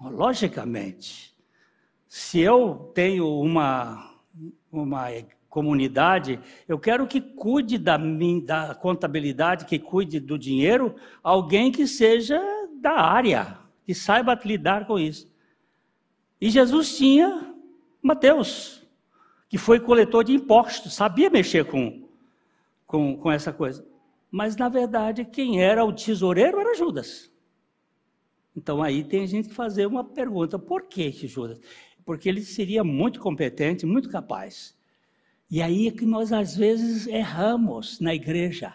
[0.00, 1.34] logicamente,
[2.08, 4.18] se eu tenho uma,
[4.70, 5.08] uma
[5.48, 11.86] comunidade, eu quero que cuide da, minha, da contabilidade, que cuide do dinheiro, alguém que
[11.86, 12.40] seja
[12.80, 15.32] da área, que saiba lidar com isso.
[16.40, 17.54] E Jesus tinha
[18.02, 18.83] Mateus,
[19.48, 22.08] que foi coletor de impostos, sabia mexer com,
[22.86, 23.86] com, com essa coisa.
[24.30, 27.30] Mas, na verdade, quem era o tesoureiro era Judas.
[28.56, 31.60] Então, aí tem gente que fazer uma pergunta: por que Judas?
[32.04, 34.76] porque ele seria muito competente, muito capaz.
[35.50, 38.74] E aí é que nós às vezes erramos na igreja.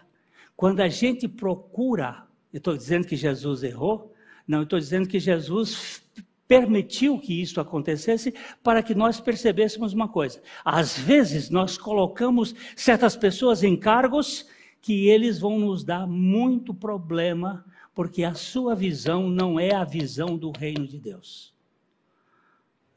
[0.56, 4.14] Quando a gente procura, eu estou dizendo que Jesus errou,
[4.48, 6.02] não, estou dizendo que Jesus
[6.50, 8.34] permitiu que isso acontecesse
[8.64, 10.42] para que nós percebêssemos uma coisa.
[10.66, 14.48] Às vezes nós colocamos certas pessoas em cargos
[14.82, 20.36] que eles vão nos dar muito problema, porque a sua visão não é a visão
[20.36, 21.54] do reino de Deus.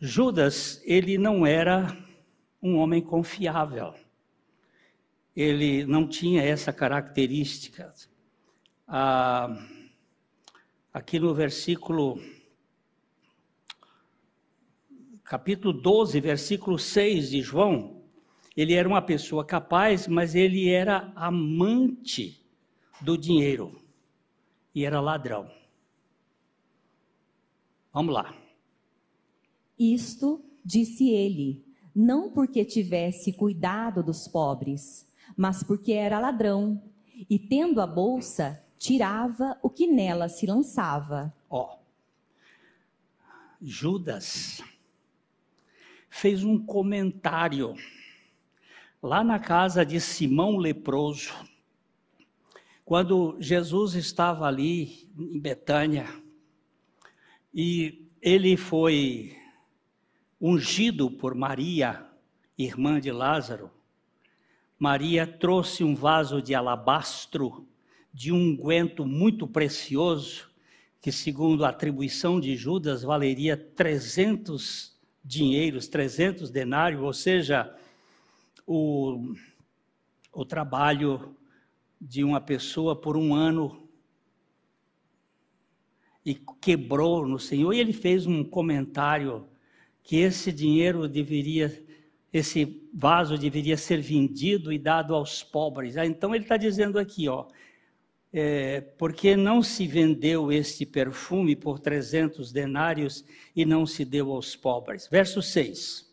[0.01, 1.95] Judas, ele não era
[2.63, 3.93] um homem confiável.
[5.37, 7.93] Ele não tinha essa característica.
[8.89, 9.63] Ah,
[10.93, 12.19] aqui no versículo,
[15.33, 18.03] capítulo 12, versículo 6 de João,
[18.55, 22.45] ele era uma pessoa capaz, mas ele era amante
[23.01, 23.81] do dinheiro
[24.75, 25.51] e era ladrão.
[27.95, 28.37] Vamos lá.
[29.79, 31.65] Isto disse ele,
[31.97, 36.79] não porque tivesse cuidado dos pobres, mas porque era ladrão,
[37.31, 41.35] e tendo a bolsa, tirava o que nela se lançava.
[41.49, 41.79] Ó, oh,
[43.63, 44.63] Judas
[46.13, 47.75] fez um comentário
[49.03, 51.33] lá na casa de Simão leproso,
[52.85, 56.07] quando Jesus estava ali em Betânia,
[57.53, 59.35] e ele foi
[60.39, 62.07] ungido por Maria,
[62.59, 63.71] irmã de Lázaro,
[64.79, 67.67] Maria trouxe um vaso de alabastro
[68.13, 70.51] de um unguento muito precioso,
[71.01, 74.92] que segundo a atribuição de Judas valeria 300
[75.25, 77.75] dinheiros, 300 denários, ou seja,
[78.67, 79.35] o,
[80.33, 81.37] o trabalho
[82.01, 83.89] de uma pessoa por um ano
[86.25, 87.73] e quebrou no Senhor.
[87.73, 89.47] E ele fez um comentário
[90.03, 91.85] que esse dinheiro deveria,
[92.33, 95.97] esse vaso deveria ser vendido e dado aos pobres.
[95.97, 97.47] Ah, então ele está dizendo aqui, ó,
[98.33, 104.57] é, porque não se vendeu este perfume por 300 denários e não se deu aos
[104.57, 105.07] pobres.
[105.07, 106.11] Verso 6.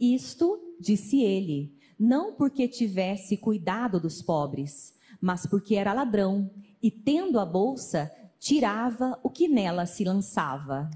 [0.00, 6.50] Isto, disse ele, não porque tivesse cuidado dos pobres, mas porque era ladrão
[6.82, 10.90] e, tendo a bolsa, tirava o que nela se lançava.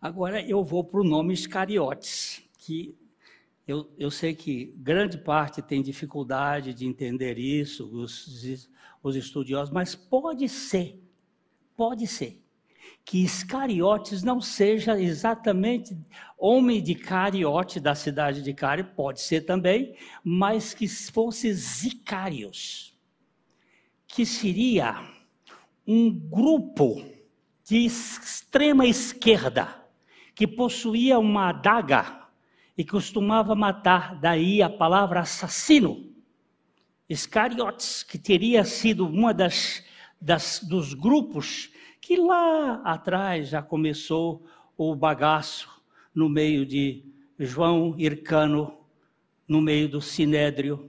[0.00, 2.96] Agora eu vou para o nome Iscariotes, que
[3.68, 8.66] eu, eu sei que grande parte tem dificuldade de entender isso, os,
[9.02, 10.98] os estudiosos, mas pode ser,
[11.76, 12.42] pode ser,
[13.04, 15.94] que Iscariotes não seja exatamente
[16.38, 22.98] homem de Cariote, da cidade de Cario, pode ser também, mas que fosse Zicários,
[24.06, 25.06] que seria
[25.86, 27.04] um grupo
[27.64, 29.84] de extrema esquerda,
[30.34, 32.27] que possuía uma adaga
[32.78, 36.12] e costumava matar, daí a palavra assassino.
[37.08, 39.84] Iscariotes, que teria sido uma das,
[40.20, 45.68] das dos grupos que lá atrás já começou o bagaço
[46.14, 47.04] no meio de
[47.36, 48.78] João Hircano,
[49.48, 50.88] no meio do Sinédrio,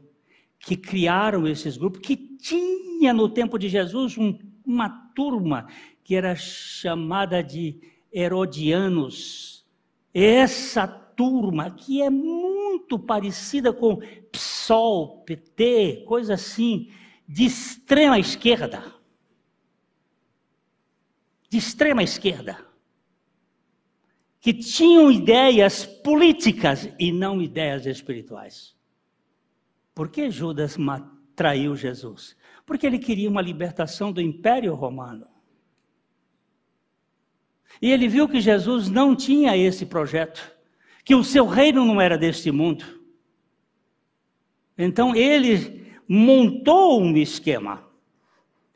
[0.60, 5.68] que criaram esses grupos, que tinha no tempo de Jesus um, uma turma
[6.04, 7.80] que era chamada de
[8.14, 9.66] herodianos,
[10.14, 10.88] essa
[11.20, 13.98] turma que é muito parecida com
[14.32, 16.90] PSOL, PT, coisa assim,
[17.28, 18.82] de extrema esquerda.
[21.50, 22.66] De extrema esquerda.
[24.40, 28.74] Que tinham ideias políticas e não ideias espirituais.
[29.94, 30.78] Por que Judas
[31.36, 32.38] traiu Jesus?
[32.66, 35.28] Porque ele queria uma libertação do Império Romano.
[37.82, 40.59] E ele viu que Jesus não tinha esse projeto,
[41.04, 42.86] que o seu reino não era deste mundo.
[44.78, 47.88] Então ele montou um esquema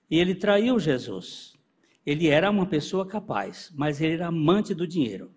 [0.10, 1.54] e ele traiu Jesus.
[2.06, 5.32] Ele era uma pessoa capaz, mas ele era amante do dinheiro.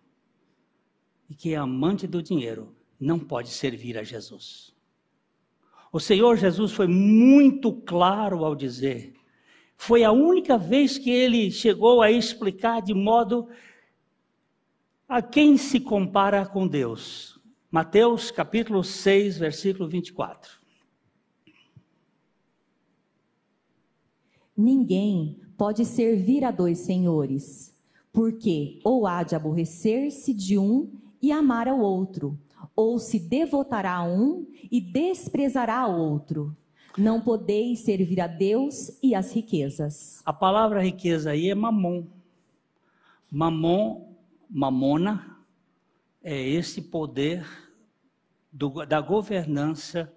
[1.31, 4.75] E quem é amante do dinheiro não pode servir a Jesus.
[5.93, 9.15] O Senhor Jesus foi muito claro ao dizer:
[9.77, 13.49] foi a única vez que ele chegou a explicar de modo
[15.09, 17.39] a quem se compara com Deus.
[17.71, 20.59] Mateus capítulo 6, versículo 24.
[24.57, 27.75] Ninguém pode servir a dois senhores,
[28.13, 30.91] porque ou há de aborrecer-se de um
[31.23, 32.39] e amar ao outro,
[32.75, 36.57] ou se devotará a um e desprezará o outro.
[36.99, 40.23] Não podeis servir a Deus e as riquezas.
[40.25, 42.07] A palavra riqueza aí é mamon.
[43.31, 44.16] Mamon,
[44.49, 45.39] mamona,
[46.23, 47.47] é esse poder
[48.53, 50.13] do, da governança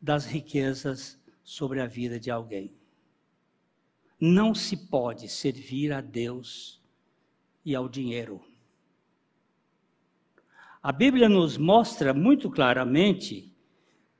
[0.00, 2.74] das riquezas sobre a vida de alguém.
[4.20, 6.82] Não se pode servir a Deus
[7.64, 8.42] e ao dinheiro.
[10.82, 13.54] A Bíblia nos mostra muito claramente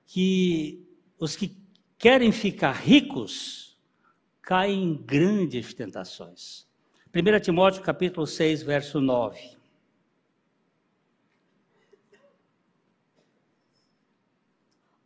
[0.07, 0.87] que
[1.19, 1.57] os que
[1.99, 3.79] querem ficar ricos
[4.41, 6.67] caem em grandes tentações.
[7.15, 9.39] 1 Timóteo capítulo 6, verso 9.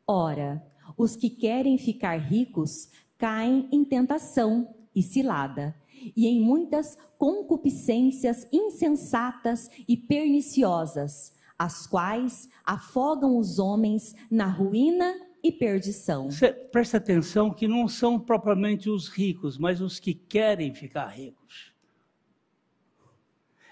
[0.07, 2.89] Ora, os que querem ficar ricos
[3.19, 5.77] caem em tentação e cilada,
[6.17, 15.53] e em muitas concupiscências insensatas e perniciosas, as quais afogam os homens na ruína e
[15.53, 16.31] perdição.
[16.31, 21.77] Você presta atenção que não são propriamente os ricos, mas os que querem ficar ricos.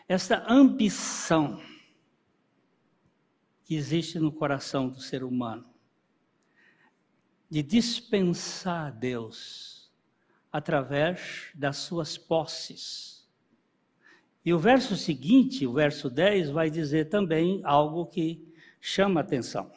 [0.09, 1.61] Essa ambição
[3.65, 5.67] que existe no coração do ser humano
[7.51, 9.91] de dispensar Deus
[10.53, 13.27] através das suas posses.
[14.45, 19.71] E o verso seguinte, o verso 10, vai dizer também algo que chama atenção.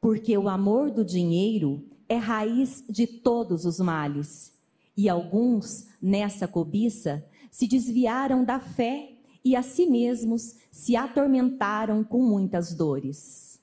[0.00, 4.56] Porque o amor do dinheiro é raiz de todos os males,
[4.96, 9.12] e alguns, nessa cobiça, se desviaram da fé
[9.44, 13.62] e a si mesmos se atormentaram com muitas dores.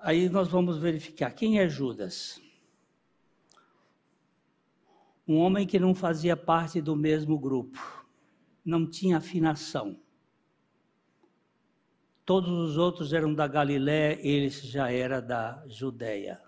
[0.00, 2.40] Aí nós vamos verificar quem é Judas
[5.28, 7.78] um homem que não fazia parte do mesmo grupo,
[8.64, 10.00] não tinha afinação.
[12.24, 16.40] Todos os outros eram da Galiléia, ele já era da Judéia.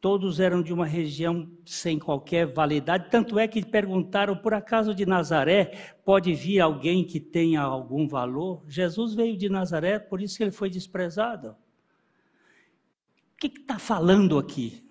[0.00, 5.04] Todos eram de uma região sem qualquer validade, tanto é que perguntaram, por acaso de
[5.04, 8.64] Nazaré pode vir alguém que tenha algum valor?
[8.66, 11.50] Jesus veio de Nazaré, por isso ele foi desprezado.
[13.34, 14.82] O que está falando aqui?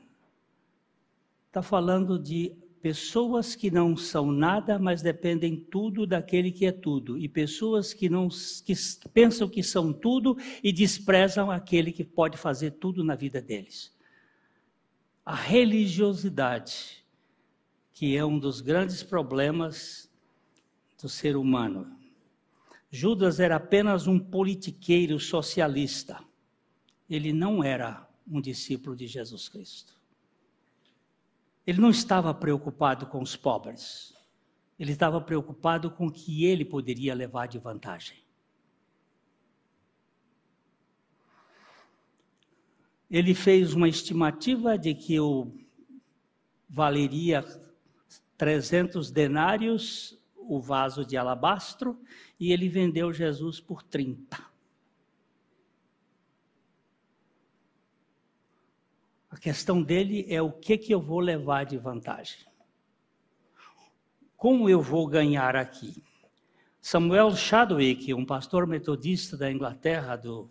[1.49, 7.18] está falando de pessoas que não são nada, mas dependem tudo daquele que é tudo,
[7.18, 8.30] e pessoas que não
[8.64, 8.74] que
[9.12, 13.91] pensam que são tudo e desprezam aquele que pode fazer tudo na vida deles.
[15.30, 17.05] A religiosidade,
[17.93, 20.09] que é um dos grandes problemas
[20.99, 21.95] do ser humano.
[22.89, 26.19] Judas era apenas um politiqueiro socialista.
[27.07, 29.93] Ele não era um discípulo de Jesus Cristo.
[31.63, 34.15] Ele não estava preocupado com os pobres.
[34.80, 38.17] Ele estava preocupado com o que ele poderia levar de vantagem.
[43.10, 45.51] Ele fez uma estimativa de que o
[46.70, 47.43] valeria
[48.38, 52.01] 300 denários o vaso de alabastro
[52.39, 54.49] e ele vendeu Jesus por 30.
[59.30, 62.47] A questão dele é o que, que eu vou levar de vantagem.
[64.36, 66.03] Como eu vou ganhar aqui?
[66.82, 70.49] Samuel Chadwick, um pastor metodista da Inglaterra do,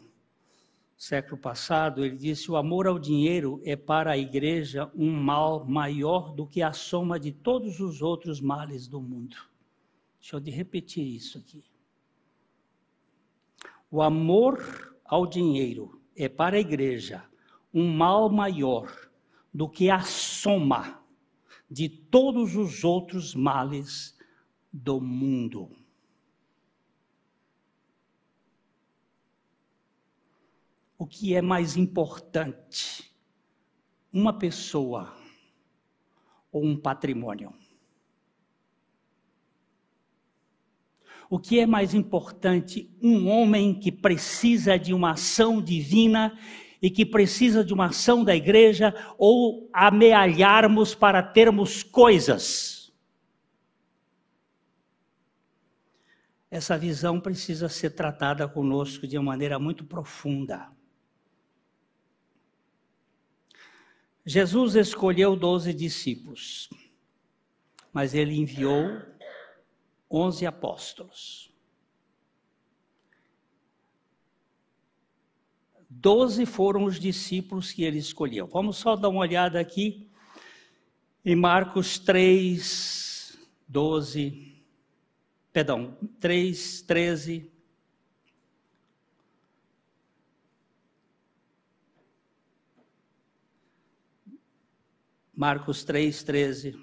[0.98, 6.34] século passado, ele disse: o amor ao dinheiro é para a igreja um mal maior
[6.34, 9.36] do que a soma de todos os outros males do mundo.
[10.20, 11.64] Deixa eu repetir isso aqui.
[13.88, 17.24] O amor ao dinheiro é para a igreja
[17.72, 18.92] um mal maior
[19.54, 21.00] do que a soma
[21.70, 24.18] de todos os outros males
[24.72, 25.70] do mundo.
[30.98, 33.14] O que é mais importante?
[34.12, 35.16] Uma pessoa
[36.50, 37.54] ou um patrimônio?
[41.30, 42.90] O que é mais importante?
[43.00, 46.36] Um homem que precisa de uma ação divina
[46.82, 52.92] e que precisa de uma ação da igreja ou amealharmos para termos coisas?
[56.50, 60.76] Essa visão precisa ser tratada conosco de uma maneira muito profunda.
[64.28, 66.68] Jesus escolheu doze discípulos,
[67.90, 69.00] mas ele enviou
[70.10, 71.50] onze apóstolos.
[75.88, 78.46] Doze foram os discípulos que ele escolheu.
[78.46, 80.06] Vamos só dar uma olhada aqui
[81.24, 83.34] em Marcos 3,
[83.66, 84.62] 12,
[85.50, 87.50] perdão, 3, 13.
[95.38, 96.74] Marcos 3, 13.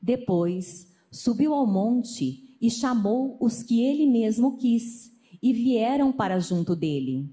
[0.00, 6.74] Depois subiu ao monte e chamou os que ele mesmo quis, e vieram para junto
[6.74, 7.28] dele.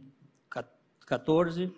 [1.05, 1.71] 14.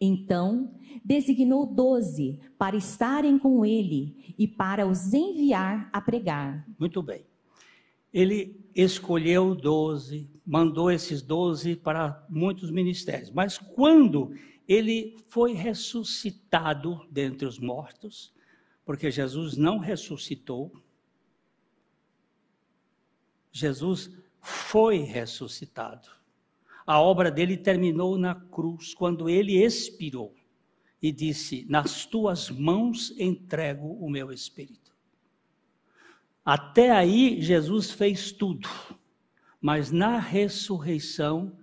[0.00, 0.74] Então
[1.04, 6.66] designou doze para estarem com ele e para os enviar a pregar.
[6.78, 7.26] Muito bem.
[8.10, 13.30] Ele escolheu doze, mandou esses doze para muitos ministérios.
[13.30, 14.32] Mas quando
[14.72, 18.34] ele foi ressuscitado dentre os mortos,
[18.84, 20.72] porque Jesus não ressuscitou,
[23.50, 24.10] Jesus
[24.40, 26.08] foi ressuscitado.
[26.86, 30.34] A obra dele terminou na cruz, quando ele expirou
[31.00, 34.92] e disse: Nas tuas mãos entrego o meu espírito.
[36.44, 38.68] Até aí, Jesus fez tudo,
[39.60, 41.56] mas na ressurreição,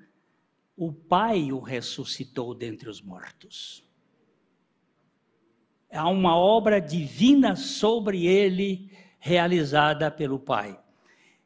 [0.80, 3.84] o Pai o ressuscitou dentre os mortos.
[5.91, 10.80] Há uma obra divina sobre ele, realizada pelo Pai.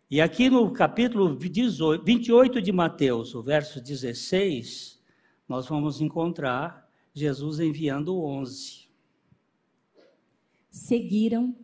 [0.07, 5.01] E aqui no capítulo 18, 28 de Mateus, o verso 16,
[5.49, 8.87] nós vamos encontrar Jesus enviando onze.
[10.69, 11.55] Seguiram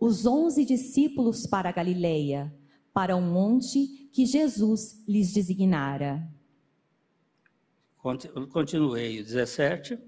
[0.00, 2.56] os onze discípulos para Galileia,
[2.94, 6.37] para um monte que Jesus lhes designara.
[8.50, 9.98] Continuei, 17.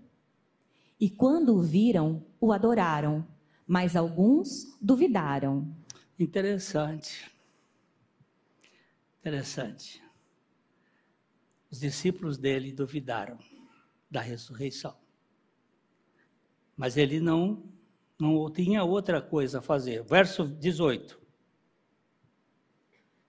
[0.99, 3.27] E quando o viram, o adoraram,
[3.67, 5.75] mas alguns duvidaram.
[6.19, 7.31] Interessante.
[9.21, 10.03] Interessante.
[11.71, 13.39] Os discípulos dele duvidaram
[14.11, 14.97] da ressurreição.
[16.77, 17.63] Mas ele não,
[18.19, 20.03] não tinha outra coisa a fazer.
[20.03, 21.21] Verso 18.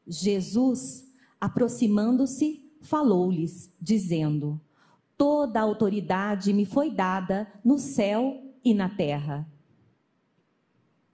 [0.08, 4.60] Jesus, aproximando-se, falou-lhes, dizendo:
[5.18, 9.48] Toda a autoridade me foi dada no céu e na terra.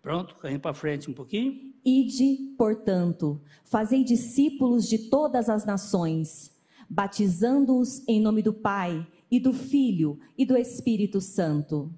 [0.01, 1.73] Pronto, caímos para frente um pouquinho.
[1.83, 6.55] Ide, portanto, fazei discípulos de todas as nações,
[6.89, 11.91] batizando-os em nome do Pai e do Filho e do Espírito Santo.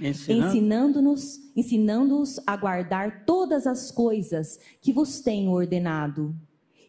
[0.00, 6.34] Ensinando-nos, ensinando-os a guardar todas as coisas que vos tenho ordenado.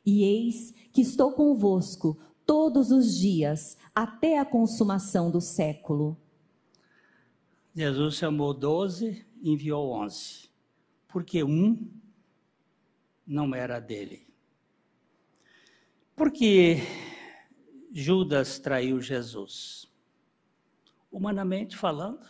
[0.06, 6.18] E eis que estou convosco todos os dias, até a consumação do século.
[7.76, 10.50] Jesus chamou doze, enviou onze.
[11.08, 11.88] Porque um
[13.26, 14.28] não era dele.
[16.16, 16.78] Porque
[17.92, 19.88] Judas traiu Jesus?
[21.12, 22.26] Humanamente falando,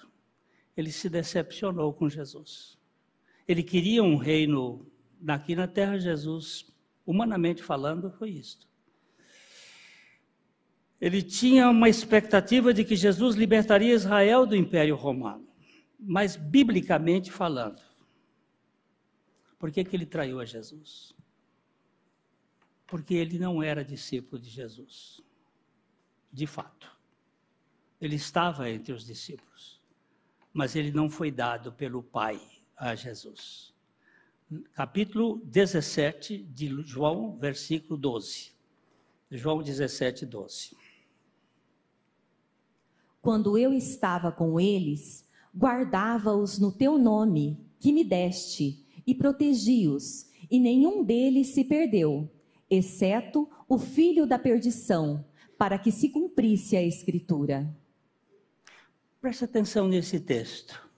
[0.75, 2.77] ele se decepcionou com Jesus.
[3.47, 4.85] Ele queria um reino
[5.27, 6.71] aqui na terra, Jesus,
[7.09, 8.67] humanamente falando, foi isto.
[11.01, 15.47] Ele tinha uma expectativa de que Jesus libertaria Israel do Império Romano.
[15.99, 17.81] Mas, biblicamente falando,
[19.57, 21.15] por que, que ele traiu a Jesus?
[22.85, 25.19] Porque ele não era discípulo de Jesus.
[26.31, 26.95] De fato.
[27.99, 29.81] Ele estava entre os discípulos.
[30.53, 32.39] Mas ele não foi dado pelo Pai
[32.77, 33.68] a Jesus.
[34.73, 38.51] Capítulo 17 de João, versículo 12.
[39.31, 40.75] João 17, 12.
[43.21, 50.59] quando eu estava com eles, guardava-os no teu nome, que me deste, e protegi-os, e
[50.59, 52.29] nenhum deles se perdeu,
[52.69, 55.25] exceto o filho da perdição,
[55.57, 57.69] para que se cumprisse a escritura.
[59.21, 60.89] Preste atenção nesse texto.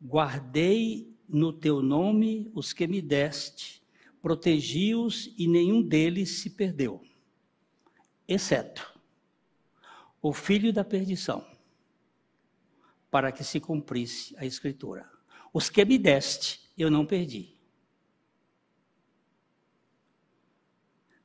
[0.00, 3.82] Guardei no teu nome os que me deste,
[4.22, 7.02] protegi-os e nenhum deles se perdeu,
[8.26, 8.98] exceto
[10.20, 11.46] o filho da perdição,
[13.10, 15.08] para que se cumprisse a escritura.
[15.52, 17.56] Os que me deste, eu não perdi.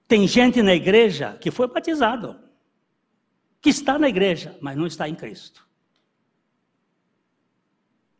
[0.07, 2.39] Tem gente na igreja que foi batizado,
[3.59, 5.67] que está na igreja, mas não está em Cristo.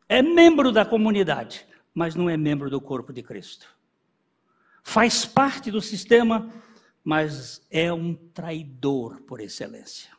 [0.08, 3.72] É membro da comunidade, mas não é membro do corpo de Cristo.
[4.82, 6.52] Faz parte do sistema,
[7.04, 10.10] mas é um traidor por excelência.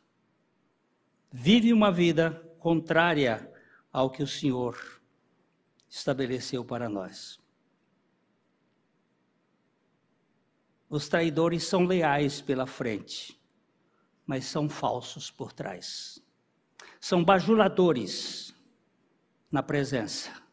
[1.30, 3.52] Vive uma vida contrária
[3.92, 5.02] ao que o Senhor
[5.88, 7.38] estabeleceu para nós.
[10.88, 13.38] Os traidores são leais pela frente,
[14.24, 16.22] mas são falsos por trás.
[17.00, 18.54] São bajuladores
[19.50, 20.45] na presença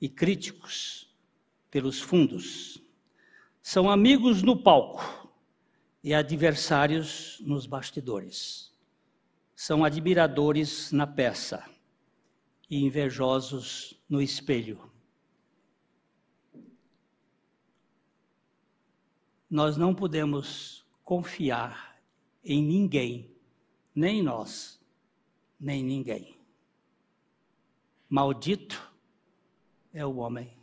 [0.00, 1.08] e críticos
[1.70, 2.82] pelos fundos.
[3.60, 5.30] São amigos no palco
[6.02, 8.72] e adversários nos bastidores.
[9.54, 11.64] São admiradores na peça
[12.68, 14.90] e invejosos no espelho.
[19.50, 22.00] nós não podemos confiar
[22.44, 23.34] em ninguém,
[23.92, 24.80] nem nós,
[25.58, 26.38] nem ninguém.
[28.08, 28.89] Maldito
[29.92, 30.56] é o homem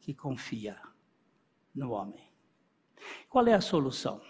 [0.00, 0.80] que confia
[1.74, 2.28] no homem.
[3.28, 4.20] Qual é a solução?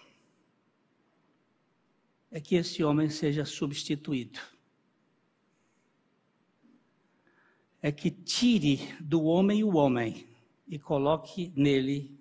[2.30, 4.40] É que esse homem seja substituído.
[7.80, 10.28] É que tire do homem o homem
[10.66, 12.18] e coloque nele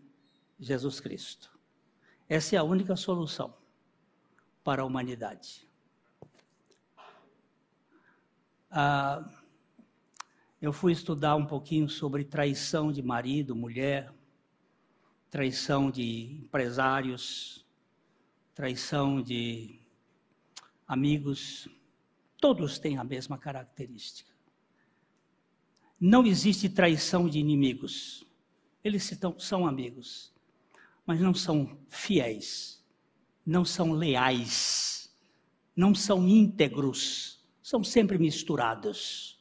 [0.59, 1.57] Jesus Cristo.
[2.29, 3.53] Essa é a única solução
[4.63, 5.67] para a humanidade.
[8.69, 9.36] Ah,
[10.61, 14.13] eu fui estudar um pouquinho sobre traição de marido, mulher,
[15.29, 17.65] traição de empresários,
[18.53, 19.79] traição de
[20.87, 21.67] amigos.
[22.39, 24.31] Todos têm a mesma característica.
[25.99, 28.25] Não existe traição de inimigos.
[28.83, 30.31] Eles são amigos
[31.07, 32.83] mas não são fiéis,
[33.45, 35.09] não são leais,
[35.73, 39.36] não são íntegros, são sempre misturados,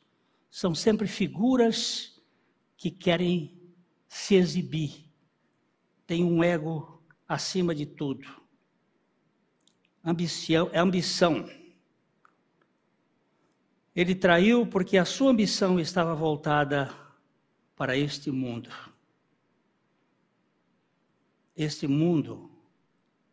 [0.56, 2.18] são sempre figuras
[2.78, 3.60] que querem
[4.08, 5.12] se exibir,
[6.06, 8.26] têm um ego acima de tudo.
[10.02, 11.46] Ambição, é ambição.
[13.94, 16.88] Ele traiu porque a sua ambição estava voltada
[17.76, 18.70] para este mundo.
[21.54, 22.50] Este mundo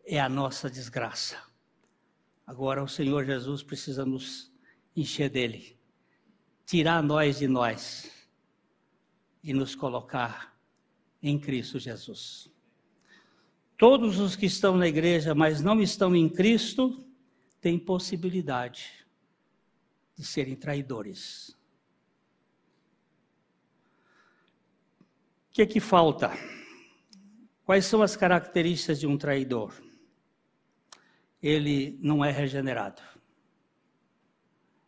[0.03, 1.41] é a nossa desgraça.
[2.45, 4.51] Agora o Senhor Jesus precisa nos
[4.93, 5.82] encher dele,
[6.66, 8.11] tirar nós de nós
[9.43, 10.57] e nos colocar
[11.22, 12.51] em Cristo Jesus.
[13.78, 17.05] Todos os que estão na igreja, mas não estão em Cristo,
[17.59, 19.05] têm possibilidade
[20.16, 21.49] de serem traidores.
[25.49, 26.32] O que é que falta?
[27.66, 29.74] Quais são as características de um traidor?
[31.41, 33.01] Ele não é regenerado.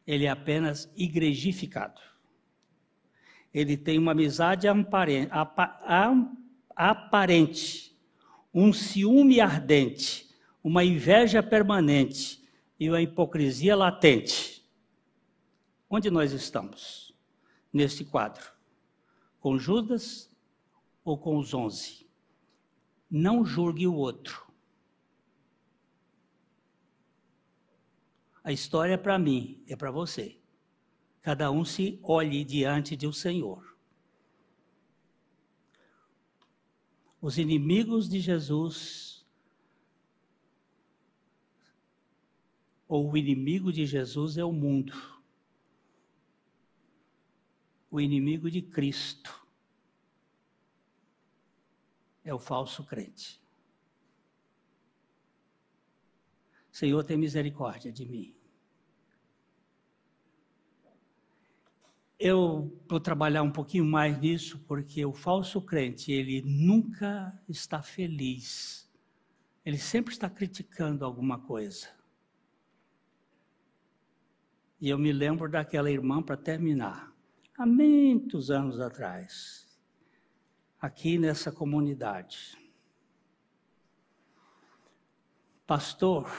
[0.06, 2.00] Ele é apenas igrejificado.
[3.54, 4.68] Ele tem uma amizade
[6.76, 7.98] aparente,
[8.54, 10.30] um ciúme ardente,
[10.64, 12.44] uma inveja permanente
[12.80, 14.64] e uma hipocrisia latente.
[15.90, 17.16] Onde nós estamos
[17.72, 18.52] nesse quadro?
[19.40, 20.30] Com Judas
[21.04, 22.06] ou com os onze?
[23.10, 24.45] Não julgue o outro.
[28.46, 30.40] A história é para mim, é para você.
[31.24, 33.76] Cada um se olhe diante do Senhor.
[37.20, 39.26] Os inimigos de Jesus,
[42.88, 44.94] ou o inimigo de Jesus é o mundo.
[47.90, 49.44] O inimigo de Cristo
[52.24, 53.42] é o falso crente.
[56.72, 58.35] Senhor, tem misericórdia de mim.
[62.18, 68.90] Eu vou trabalhar um pouquinho mais nisso, porque o falso crente, ele nunca está feliz.
[69.66, 71.90] Ele sempre está criticando alguma coisa.
[74.80, 77.14] E eu me lembro daquela irmã para terminar,
[77.58, 79.66] há muitos anos atrás,
[80.80, 82.58] aqui nessa comunidade.
[85.66, 86.30] Pastor,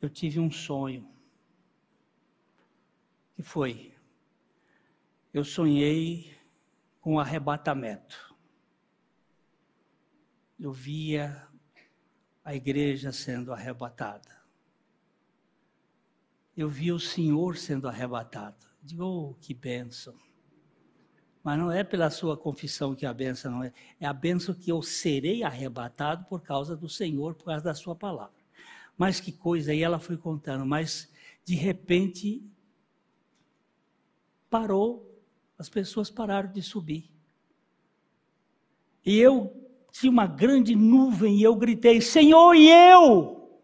[0.00, 1.15] eu tive um sonho.
[3.36, 3.94] Que foi?
[5.32, 6.34] Eu sonhei
[7.02, 8.34] com um arrebatamento.
[10.58, 11.46] Eu via
[12.42, 14.34] a igreja sendo arrebatada.
[16.56, 18.64] Eu via o Senhor sendo arrebatado.
[18.82, 20.16] Digo, oh, que bênção.
[21.44, 23.72] Mas não é pela sua confissão que a benção não é.
[24.00, 27.94] É a benção que eu serei arrebatado por causa do Senhor, por causa da sua
[27.94, 28.40] palavra.
[28.96, 31.12] Mas que coisa, aí ela foi contando, mas
[31.44, 32.42] de repente
[34.50, 35.20] parou,
[35.58, 37.10] as pessoas pararam de subir.
[39.04, 39.54] E eu
[39.92, 43.60] tinha uma grande nuvem e eu gritei: Senhor, e eu?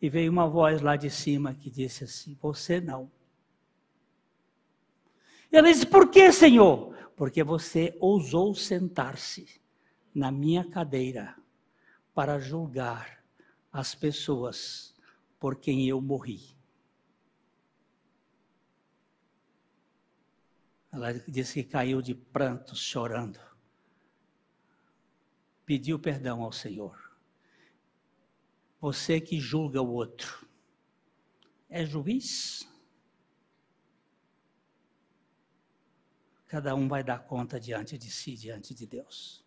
[0.00, 3.10] E veio uma voz lá de cima que disse assim: Você não.
[5.50, 6.94] Ela disse: Por que, Senhor?
[7.16, 9.60] Porque você ousou sentar-se
[10.14, 11.36] na minha cadeira
[12.14, 13.22] para julgar
[13.72, 14.94] as pessoas
[15.40, 16.56] por quem eu morri.
[20.92, 23.40] Ela disse que caiu de prantos, chorando.
[25.64, 27.16] Pediu perdão ao Senhor.
[28.78, 30.46] Você que julga o outro,
[31.70, 32.68] é juiz?
[36.46, 39.42] Cada um vai dar conta diante de si, diante de Deus.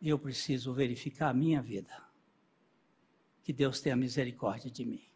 [0.00, 2.00] Eu preciso verificar a minha vida
[3.42, 5.13] que Deus tenha misericórdia de mim.